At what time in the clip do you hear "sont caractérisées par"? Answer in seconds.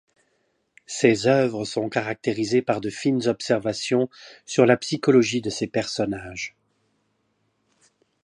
1.63-2.81